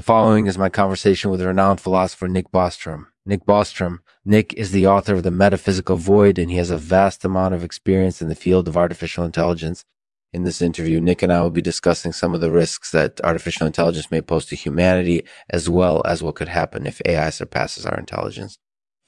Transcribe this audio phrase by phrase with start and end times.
[0.00, 3.08] The following is my conversation with renowned philosopher Nick Bostrom.
[3.26, 3.98] Nick Bostrom.
[4.24, 7.62] Nick is the author of The Metaphysical Void, and he has a vast amount of
[7.62, 9.84] experience in the field of artificial intelligence.
[10.32, 13.66] In this interview, Nick and I will be discussing some of the risks that artificial
[13.66, 17.98] intelligence may pose to humanity, as well as what could happen if AI surpasses our
[17.98, 18.56] intelligence.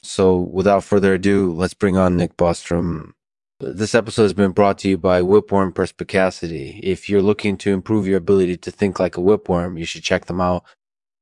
[0.03, 3.13] So, without further ado, let's bring on Nick Bostrom.
[3.61, 6.81] This episode has been brought to you by Whipworm Perspicacity.
[6.83, 10.27] If you're looking to improve your ability to think like a whipworm, you should check
[10.27, 10.65] them out.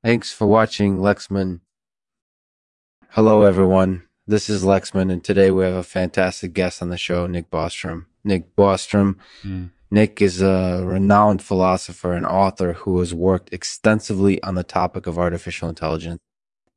[0.03, 1.61] Thanks for watching, Lexman.
[3.11, 4.05] Hello, everyone.
[4.27, 8.07] This is Lexman, and today we have a fantastic guest on the show, Nick Bostrom.
[8.25, 9.17] Nick Bostrom.
[9.43, 9.73] Mm.
[9.91, 15.19] Nick is a renowned philosopher and author who has worked extensively on the topic of
[15.19, 16.19] artificial intelligence.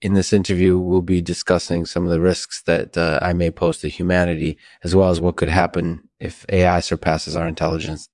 [0.02, 3.78] In this interview, we'll be discussing some of the risks that uh, I may pose
[3.80, 8.09] to humanity, as well as what could happen if AI surpasses our intelligence.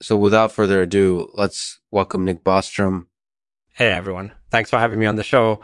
[0.00, 3.08] So without further ado, let's welcome Nick Bostrom.
[3.74, 4.32] Hey, everyone.
[4.56, 5.60] Thanks for having me on the show.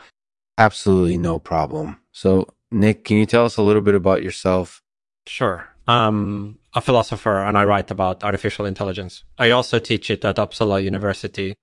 [0.58, 1.96] Absolutely no problem.
[2.12, 4.82] So, Nick, can you tell us a little bit about yourself?
[5.26, 5.66] Sure.
[5.88, 9.24] I'm a philosopher and I write about artificial intelligence.
[9.38, 11.54] I also teach it at Uppsala University.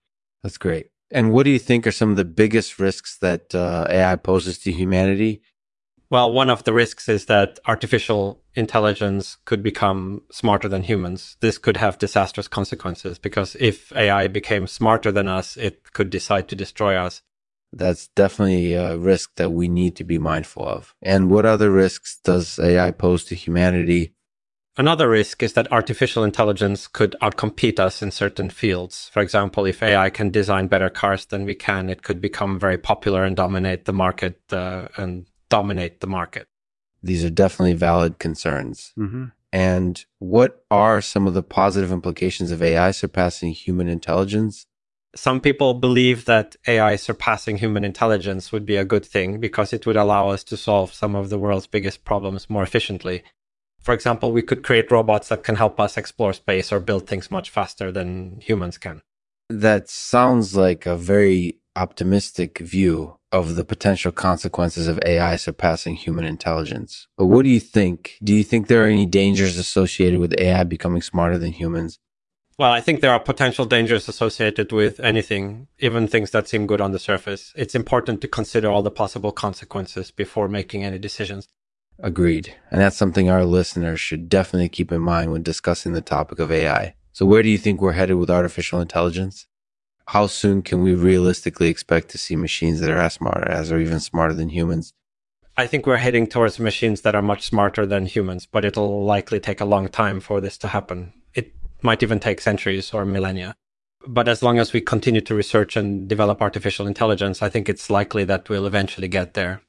[0.42, 0.88] That's great.
[1.12, 4.58] And what do you think are some of the biggest risks that uh, AI poses
[4.64, 5.44] to humanity?
[6.12, 11.38] Well, one of the risks is that artificial intelligence could become smarter than humans.
[11.40, 16.48] This could have disastrous consequences because if AI became smarter than us, it could decide
[16.48, 17.22] to destroy us.
[17.72, 20.96] That's definitely a risk that we need to be mindful of.
[21.04, 24.16] And what other risks does AI pose to humanity?
[24.78, 29.10] Another risk is that artificial intelligence could outcompete us in certain fields.
[29.14, 32.78] For example, if AI can design better cars than we can, it could become very
[32.80, 36.48] popular and dominate the market uh, and dominate the market.
[37.02, 38.94] These are definitely valid concerns.
[38.98, 39.26] Mm-hmm.
[39.52, 44.68] And what are some of the positive implications of AI surpassing human intelligence?
[45.16, 49.88] Some people believe that AI surpassing human intelligence would be a good thing because it
[49.88, 53.24] would allow us to solve some of the world's biggest problems more efficiently.
[53.82, 57.32] For example, we could create robots that can help us explore space or build things
[57.32, 59.02] much faster than humans can.
[59.50, 66.26] That sounds like a very optimistic view of the potential consequences of AI surpassing human
[66.26, 67.08] intelligence.
[67.18, 68.18] But what do you think?
[68.24, 72.00] Do you think there are any dangers associated with AI becoming smarter than humans?
[72.58, 76.82] Well, I think there are potential dangers associated with anything, even things that seem good
[76.82, 77.54] on the surface.
[77.56, 81.48] It's important to consider all the possible consequences before making any decisions.
[82.00, 82.56] Agreed.
[82.70, 86.52] And that's something our listeners should definitely keep in mind when discussing the topic of
[86.52, 86.96] AI.
[87.14, 89.48] So, where do you think we're headed with artificial intelligence?
[90.10, 93.80] How soon can we realistically expect to see machines that are as smart as or
[93.80, 94.92] even smarter than humans?
[95.56, 99.40] I think we're heading towards machines that are much smarter than humans, but it'll likely
[99.40, 101.14] take a long time for this to happen.
[101.36, 101.54] It
[101.84, 103.56] might even take centuries or millennia.
[104.08, 107.92] But as long as we continue to research and develop artificial intelligence, I think it's
[107.92, 109.62] likely that we'll eventually get there.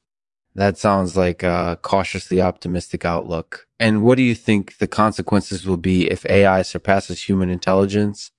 [0.55, 3.67] That sounds like a cautiously optimistic outlook.
[3.79, 8.31] And what do you think the consequences will be if AI surpasses human intelligence?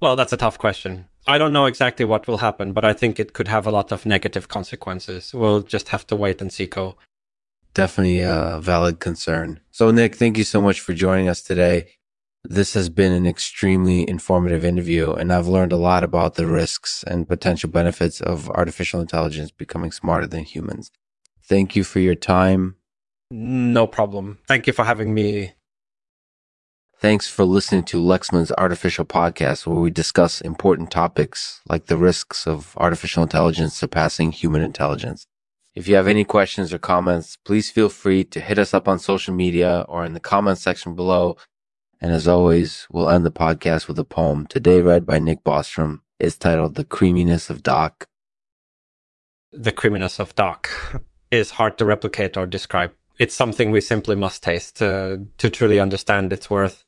[0.00, 1.08] Well, that's a tough question.
[1.26, 3.92] I don't know exactly what will happen, but I think it could have a lot
[3.92, 5.32] of negative consequences.
[5.32, 6.96] We'll just have to wait and see, Co.
[7.74, 9.60] Definitely a valid concern.
[9.70, 11.88] So, Nick, thank you so much for joining us today.
[12.44, 17.04] This has been an extremely informative interview, and I've learned a lot about the risks
[17.04, 20.90] and potential benefits of artificial intelligence becoming smarter than humans.
[21.44, 22.76] Thank you for your time.
[23.30, 24.38] No problem.
[24.48, 25.52] Thank you for having me
[27.02, 32.46] Thanks for listening to Lexman's Artificial Podcast, where we discuss important topics like the risks
[32.46, 35.26] of artificial intelligence surpassing human intelligence.
[35.74, 39.00] If you have any questions or comments, please feel free to hit us up on
[39.00, 41.36] social media or in the comments section below.
[42.00, 46.02] And as always, we'll end the podcast with a poem today read by Nick Bostrom.
[46.20, 48.06] It's titled The Creaminess of Doc.
[49.50, 50.70] The creaminess of Doc
[51.32, 52.92] is hard to replicate or describe.
[53.18, 56.84] It's something we simply must taste to, to truly understand its worth.